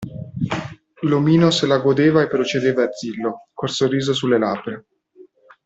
[1.01, 4.83] L'omino se la godeva e procedeva arzillo, col sorriso sulle labbra.